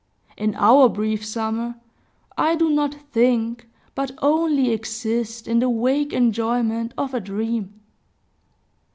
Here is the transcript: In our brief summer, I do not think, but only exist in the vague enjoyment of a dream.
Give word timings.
In 0.35 0.55
our 0.55 0.89
brief 0.89 1.23
summer, 1.23 1.75
I 2.35 2.55
do 2.55 2.71
not 2.71 2.95
think, 3.11 3.69
but 3.93 4.09
only 4.19 4.71
exist 4.71 5.47
in 5.47 5.59
the 5.59 5.69
vague 5.69 6.11
enjoyment 6.11 6.95
of 6.97 7.13
a 7.13 7.19
dream. 7.19 7.79